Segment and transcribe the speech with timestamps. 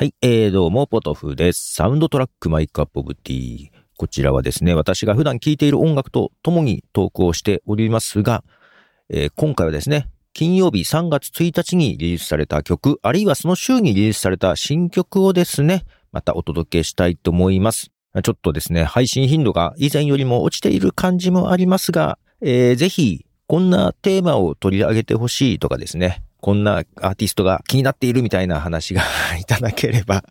[0.00, 1.74] はい、えー、どうも、ポトフです。
[1.74, 3.70] Soundtrack My Cup of Tea。
[3.98, 8.42] こちらはですね、私が普段聴いている音楽と共にトークをしておりますが、
[9.10, 17.90] えー今回はですね、金曜日3月1日にリリースされた曲、あるいはその週にリリースされた新曲をですね、またお届けしたいと思います。
[18.22, 29.02] ちょっとですね、配信頻度が以前よりも落ちている感じもありますが、えーぜひ、こんなテーマを取り上げてほしいとかですね、こんなアーティストが気になっているみたいな話が
[29.40, 30.24] いただければ、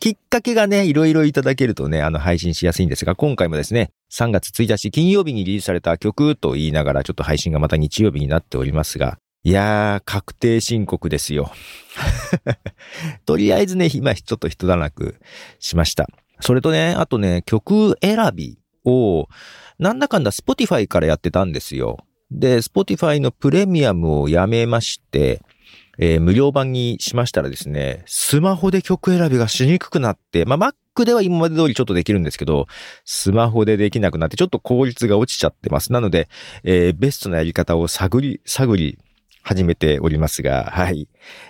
[0.00, 11.50] きっかけがね、いろいろいただけるとね、あの、配信しやすいんですが、今回もですね、3月1日金曜日にリリースされた曲と言いながら、ちょっと配信がまた日曜日になっておりますが、いやー、確定申告ですよ。
[13.26, 15.16] とりあえずね、今ちょっと一段落
[15.58, 16.08] しました。
[16.40, 19.28] それとね、あとね、曲選びを、
[19.78, 21.98] なんだかんだ Spotify からやってたんですよ。
[22.38, 25.42] で、Spotify のプレミアムをやめまして、
[25.98, 32.66] えー無料版にしましたらですね、スマホで曲選びがしにくくなって、まあ、Mac では今まで通りちょっとできるんですけど、
[33.04, 35.92] スマホでできなくなって、ちょっと効率が落ちちゃってます。
[35.92, 36.28] なので、
[36.64, 38.98] えーベストなやり方を探り、探り、
[39.42, 41.08] 始めておりますが、はい。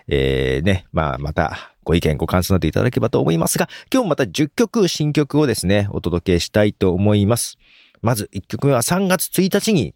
[0.08, 7.58] えー、ね、まあ、また、ご意見、ご感想などいただければと思いますが、今日また10曲、新曲をですね、お届けしたいと思います。
[8.00, 9.94] まず1曲目は3月1日に、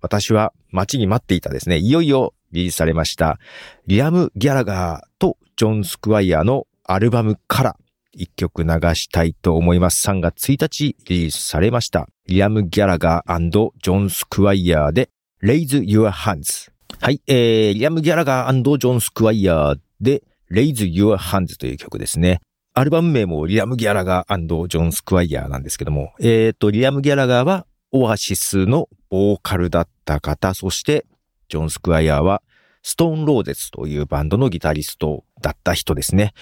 [0.00, 3.38] 私は待ちに待っていたですね、いよいよリリースされました、
[3.86, 7.76] リアム・ギャラガーとジョン・スクワイヤーのアルバムから
[8.16, 10.08] 1曲流したいと思います。
[10.08, 15.10] 3月1日リリースされました、リアム・ギャラガージョン・スクワイヤーで
[15.42, 16.70] Raise Your Hands。
[17.00, 22.40] はい、えー、リアム・ギャラガージョン・スクワイヤーで Raise Your Hands という曲ですね。
[22.72, 31.06] アルバム名もリアム・ギャラガージョン・スクワイヤーなんですけども、えーと、リアム・ギャラガーはオアシスのボーカルだった方、そして
[31.48, 32.42] ジョン・スクワイヤーは
[32.82, 36.32] ストーン・ローゼスというバンドのギタリストだった人ですね。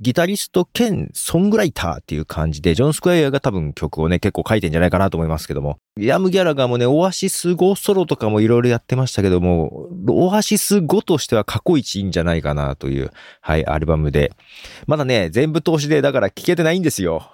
[0.00, 14.32] ギタリスト兼ソングライターっていう感じで、ジョン・スクワイヤーが多分曲をね、結構書いてんじゃないかなと思いますけども、リアム・ギャラガーもね、オアシス5ソロとかもいろいろやってましたけども、オアシス5としては過去一いいんじゃないかなという、はい、アルバムで。
[14.86, 17.30] まだね、全部通しで、だから聴けてないんですよ。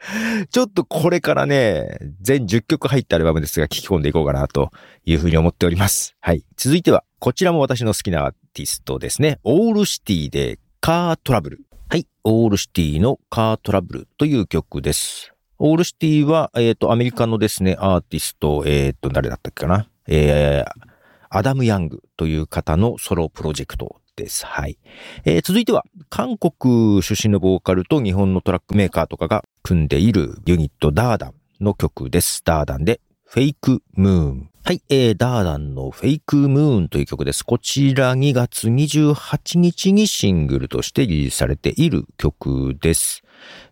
[0.50, 4.70] ちょっとこれからね、全10曲入ったアルバムですが、聴き込んでいこうかなと
[5.04, 6.16] いうふうに思っております。
[6.20, 6.44] はい。
[6.56, 9.38] 続いては、こちらも私の好きなアーティストですね。
[9.44, 11.60] オールシティでカートラブル。
[11.88, 12.06] はい。
[12.24, 15.32] オールシティのカートラブルという曲です。
[15.58, 19.86] オールシティは、えっ、と、アメリカのですね、アーティスト、えっ、と、誰だったっけかな。
[20.06, 20.90] えー、
[21.28, 24.44] アダム・ヤングという方のソロプロジェクトです。
[24.44, 24.78] はい。
[25.24, 32.42] えー続いては、韓国出身のボーカルと日本のトラックメーカーとかが組んでいるユニットダーダンの曲です。
[32.44, 34.50] ダーダンで、フェイクムーン。
[34.62, 37.44] はい、えー、ダーダンのフェイクムーンという曲です。
[37.44, 43.22] こちら2月28日にシングルとしてリリースされている曲です。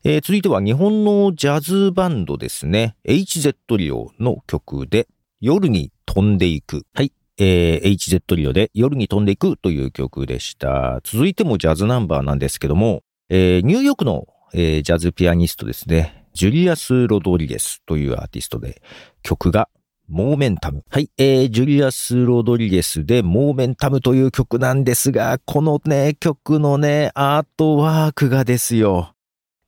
[0.05, 2.97] えー続いては日本のジャズバンドですね。
[3.05, 5.09] HZ リオの曲で、
[5.41, 6.87] 夜に飛んでいく。
[6.95, 7.13] はい。
[7.39, 11.01] えー HZ リオで夜に飛んでいくという曲でした。
[11.05, 16.27] 続いてもジャズナンバーなんですけども、えーニューヨークの、えージャズピアニストですね。
[16.35, 18.83] ジュリアス・ロドリゲスというアーティストで、
[19.23, 19.69] 曲が
[20.09, 20.85] Momentum。
[20.89, 29.13] はい、えー、ジュリアス・ロドリゲスで Momentum という曲なんですが、このね、曲のね、アートワークがですよ。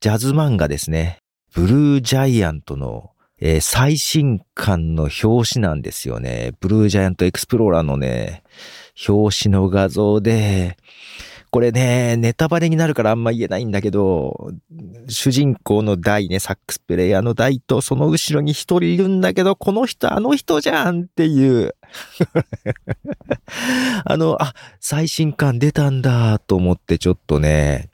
[0.01, 1.19] ジャズ漫画ですね。
[1.53, 6.53] BLUE GIANT の、えー最新刊の表紙なんですよね。
[6.61, 8.43] ブルージャイアントエクスプローラーのね、
[9.09, 10.77] 表紙の画像で、
[11.51, 14.53] これね、ネタバレになるからあんま言えないんだけど、
[15.09, 21.75] 主人公のダイね、サックスプレイヤーのダイとその後ろに一人いるんだけど、この人あの人じゃんっていう。
[24.05, 27.90] あの、あ、最新刊出たんだと思ってちょっとね、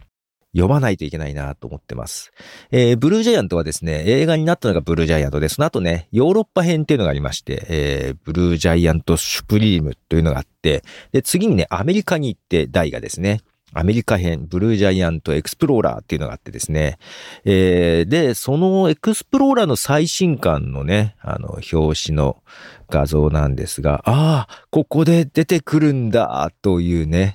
[0.57, 2.33] 読まないといけないなと思ってます。
[2.71, 13.43] えーブルージャイアントはですね、映画になったのがブルージャイアントで、その後ね、ヨーロッパ編っていうのがありまして、えーブルージャイアントシュプリームというのがあって、で、次にね、アメリカに行って、ダイがですね、
[13.75, 16.99] アメリカ編、ブルージャイアントエクスプローラーっていうのがあってですね、
[17.45, 22.43] えーで、そのエクスプローラーの最新刊のね、あの、表紙の
[22.89, 27.35] 画像なんですが、ああ、ここで出てくるんだ、というね、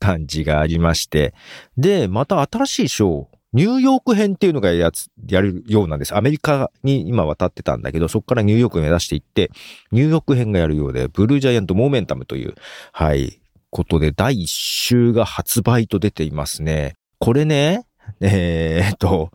[0.00, 1.34] 感じがありまして、
[1.76, 6.16] で、また新しいショー、ニューヨーク編っていうのがやつ、やるようなんです。
[6.16, 9.50] アメリカに今渡ってたんだけど、そこからニューヨーク目指していって、
[9.92, 12.54] ニューヨーク編がやるようで、ブルージャイアントモーメンタムという、
[12.92, 16.94] はい、ことで、第一週が発売と出ていますね。
[17.18, 17.86] これね、
[18.20, 19.30] えーっと、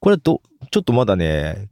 [0.00, 0.40] これど、
[0.70, 1.68] ちょっとまだね、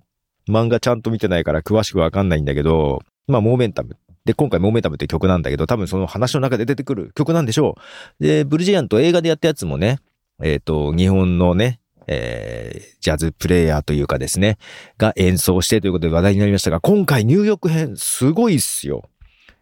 [0.48, 3.96] 漫画ちゃんと見てないから詳しくわかんないんだけど、まあ、モーメンタム。
[4.26, 7.76] で、今回モメタムって曲なんだけど、多分その話の中で出てくる曲なんでしょ
[8.20, 8.23] う。
[8.23, 10.00] で、ブルジアント映画でやったやつもね、
[10.43, 14.58] えっ、と、日本のね、えー、ジャズプレイヤーというかですね、
[14.99, 19.08] が演奏してということで話題になりましたが、今回ニューヨーク編すごいっすよ。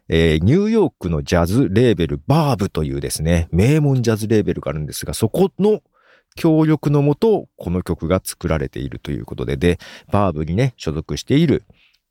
[0.09, 5.81] えー、ニューヨークのジャズレーベルバーブというですね、名門ジャズレーベルがあるんですが、そこの
[6.35, 9.79] 協力のもと、この曲が作られているということで、で、
[10.11, 11.63] バーブにね、所属している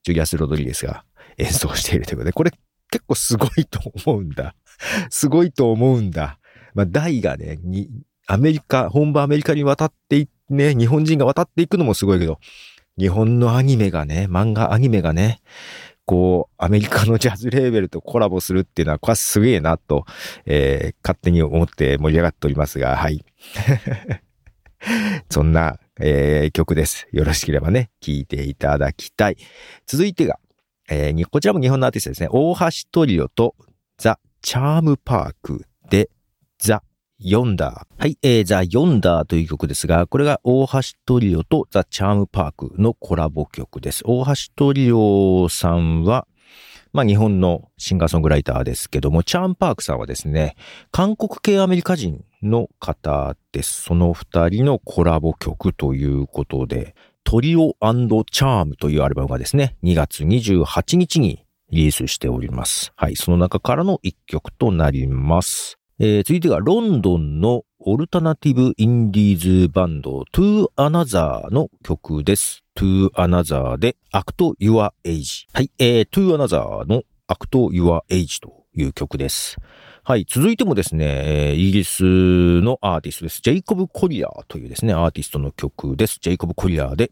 [0.05, 1.05] ジュリアス・ロドリゲスが
[1.38, 2.50] 演奏しているということで、これ
[2.90, 4.54] 結構すごいと思うんだ。
[5.10, 6.38] すごいと思うんだ。
[6.75, 7.88] まあ、大がね、に、
[8.26, 12.38] アメリカ、本場アメリカに渡っていね、日本人が渡っていくのもすごいけど、
[12.98, 15.40] 日本のアニメがね、漫画アニメがね、
[16.06, 20.04] こう、アメリカのジャズレーベルとコラボするっていうのは、これはすげえなと、
[20.44, 23.25] えー、勝手に思って盛り上がっておりますが、はい。
[25.31, 27.08] そんな、えー、曲です。
[27.12, 29.36] よろしければね、聴いていただきたい。
[29.86, 30.38] 続いてが、
[30.88, 32.28] えー、こちらも日本のアーティストですね。
[32.31, 33.54] 大橋トリオと
[33.96, 36.10] ザ・チャームパークで
[36.58, 36.82] ザ・
[37.19, 38.02] ヨンダー。
[38.02, 44.02] はい、えー、ザ・ヨンダーという曲ですが、これが大橋トリオとザ・チャームパークのコラボ曲です。
[44.04, 46.26] 大橋トリオさんは、
[46.92, 50.54] まあ日本のシンガーソングライターですけども、チャームパークさんはですね、
[50.90, 53.82] 韓国系アメリカ人の方です。
[53.82, 56.94] その二人のコラボ曲ということで、
[57.25, 62.93] トリオチャームというアルバムがですね、2月28日にリリースしております。
[62.94, 65.79] はい、その中からの一曲となります。
[65.99, 72.65] えー、続いてがロンドンのオルタナティブインディーズバンド To Another の曲です。
[72.76, 75.47] To Another で Act Your Age。
[75.53, 79.56] はい、えー、To Another の Act Your Age という曲です。
[80.06, 80.27] はい。
[80.29, 83.41] 続いてもですね、イギリスのアーティストです。
[83.41, 86.19] ジェイコブ・コリアーというですね、アーティストの曲です。
[86.21, 87.11] ジェイコブ・コリアーで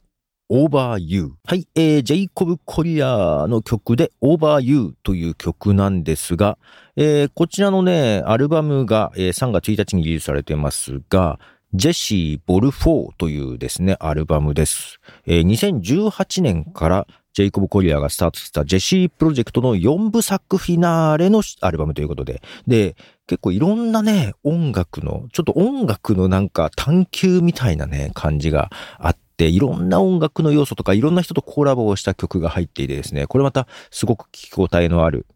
[0.50, 1.32] Over You。
[1.46, 6.58] はい、えー、ジェイコブ・コリアの曲で Over You という曲なんですが、
[6.96, 11.40] えー、こちらのね、アルバムが、えー、3月1日にリリースされてますが、
[11.72, 12.70] Djesse Vol.
[12.70, 15.00] 4 というですね、アルバムです。
[15.24, 22.94] えー、2018年からジェイコブ・コリアがスタートしたジェシープロジェクトの4部作フィナーレのアルバムということで、で、
[23.26, 35.26] 結構いろんなね、音楽の、ちょっと音楽のなんか探求みたいなね、感じがあって、いろんな音楽の要素とかいろんな人とコラボをした曲が入っていてですね、これまたすごく聞き応えのある、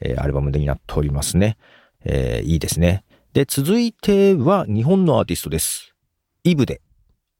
[0.00, 1.56] えー、アルバムになっておりますね。
[2.04, 3.04] えー、いいですね。
[3.32, 5.94] で、続いては日本のアーティストです。
[6.42, 6.80] イブで、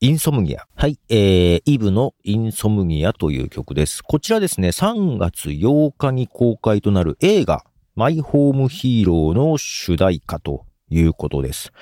[0.04, 0.66] インソムニア。
[0.76, 4.02] はい、えー、イブのインソムニアという曲です。
[4.02, 7.64] こちらですね、3月8日に公開となる映画、
[7.96, 11.72] マイホームヒーローの主題歌ということです。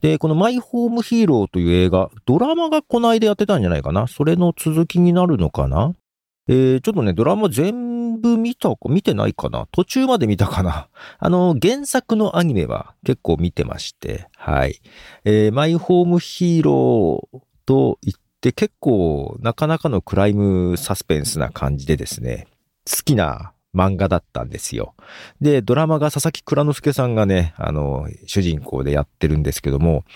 [0.00, 5.92] で、このマイホームヒーローという映画、ドラマがこの間やってたんじゃないかなそれの続きになるのかな
[6.48, 10.88] えー、ちょっとね、ドラマ全部見たか、見てないかな途中まで見たかな
[11.20, 14.80] あの、原作のアニメは結構見てまして、はい。
[15.24, 22.46] えー、マイホームヒーローと言って結構なかなかのクライムサスペンスな感じでですね、
[22.90, 24.94] 好きな漫画だったんですよ。
[25.42, 30.06] で、ドラマが佐々木蔵之介さんがね、あの、主人公でやってるんですけども、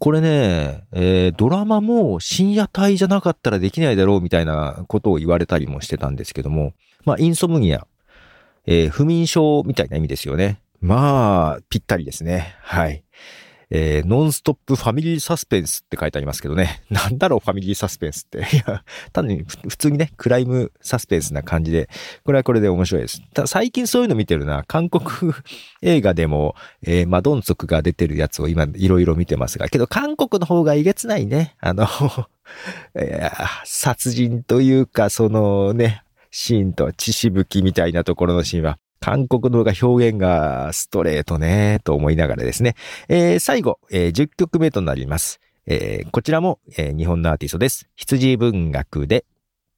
[0.00, 6.72] これね、えー、ドラマも深夜帯じゃなかったらできないだろうみたいなことを言われたりもしてたんですけども、
[7.04, 7.86] まあ、インソムニア、
[8.66, 10.60] えー、不眠症みたいな意味ですよね。
[10.80, 12.56] まあ、ぴったりですね。
[12.60, 13.04] はい。
[13.70, 16.82] えー、ノンストップファミリーサスペンスって書いてありますけどね。
[16.90, 18.38] なんだろう、ファミリーサスペンスって。
[18.38, 18.82] いや、
[19.12, 21.88] 単に普通にね、クライムサスペンスな感じで、
[22.24, 23.22] これはこれで面白いです。
[23.34, 24.64] た最近そういうの見てるな。
[24.66, 25.32] 韓国
[25.82, 31.56] 映画でも、えー、マドンソクが出てるやつを今いろいろ見てますが、けど韓国の方がえげつないね。
[31.60, 31.86] あの
[33.64, 42.74] 殺人というか、そのね、シーンと血しぶきみたいなところのシーンは、韓国のが表現がストレートね、と思いながらですね。
[43.08, 45.40] えー、最後、えー、10曲目となります。
[45.66, 47.88] えー、こちらも、えー、日本のアーティストです。
[47.96, 49.24] 羊文学で、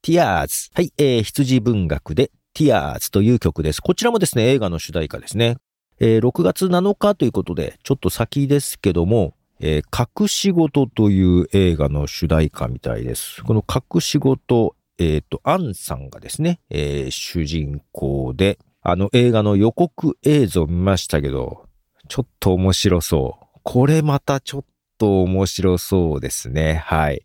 [0.02, 0.70] ティアーズ。
[0.72, 3.80] はい、えー、羊文学で、ティアーズという曲です。
[3.80, 5.56] こちらもですね、映画の主題歌ですね。
[5.98, 13.44] えー、6月7日ということで、ちょっと先ですけども、えー、隠し事という映画の主題歌みたいです。
[13.44, 21.66] この隠し事、えっ、ー、と、アンさんがですね、えー、主人公で、あの映画の予告映像見ましたけど、
[22.08, 23.46] ちょっと面白そう。
[23.62, 24.64] これまたちょっ
[24.98, 26.82] と面白そうですね。
[26.86, 27.24] はい。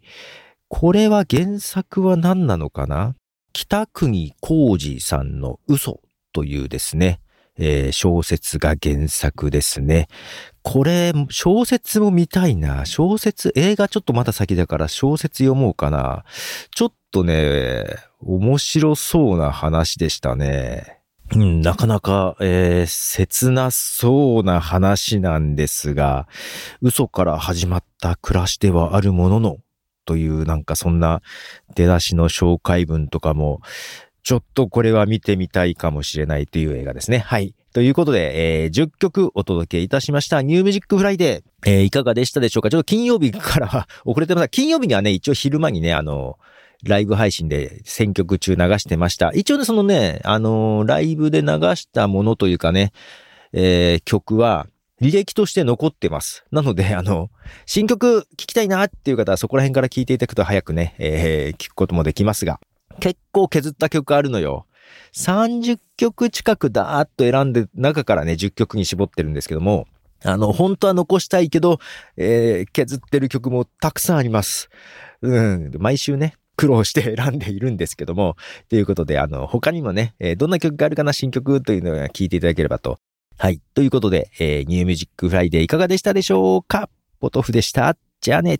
[0.68, 3.16] これは原作は何なのかな？
[3.54, 6.02] 北国浩二さんの嘘
[6.34, 7.22] というですね、
[7.58, 10.10] えー、小説が原作ですね。
[10.62, 12.86] これ、小説も見たいな。
[12.86, 16.26] 小説、映画ちょっとまだ先だから小説読もうかな。
[16.72, 17.86] ちょっとね、
[18.20, 20.95] 面白そうな話でしたね。
[21.34, 26.28] うん、なかなか、えー、切なそうな話なんですが、
[26.82, 29.58] 嘘から始まった暮らしではあるものの、
[30.06, 31.24] というなんかそんな
[31.74, 33.62] 出だしの紹介文とかも、
[34.22, 37.20] ちょっとこれは見てみたいかもしれないという映画ですね。
[37.20, 37.56] はい。
[37.74, 40.42] ということで、えー、10曲お届けいたしました。
[40.42, 41.70] New Music Friday。
[41.70, 42.70] えー、いかがでしたでしょうか？
[42.70, 44.50] ちょっと金曜日からは遅れてました。
[44.50, 46.38] 金曜日にはね、一応昼間にね、あの、
[46.86, 49.32] ライブ配信で選曲中流してました。
[49.34, 52.92] 一応ね、そのね、あのー、ライブで流したものというかね、
[53.54, 54.68] えー、曲は、
[55.02, 56.46] 履歴として残ってます。
[56.52, 57.30] なので、あの、
[57.66, 62.62] 新曲聴きたいなっていう方はそこら辺から聴いていただくと早くね、えー、聞くこともできますが、
[63.02, 64.66] 結構削った曲あるのよ。
[65.14, 69.86] 30曲近くだーっと選んで、中からね、10曲に絞ってるんですけども、
[70.24, 71.80] あの、本当は残したいけど、
[72.18, 74.70] えー、削ってる曲もたくさんあります。
[75.22, 78.36] うん、毎週ね、苦労して選んでいるんですけども、
[78.70, 82.98] ということで、あの、他にもね、えー、どんな曲があるかな、新曲というのを聞いていただければと。
[83.38, 83.60] はい。
[83.74, 86.90] ということで、えー、 New Music Friday いかがでしたでしょうか？
[87.20, 87.98] ポトフでした。
[88.22, 88.54] じゃあね。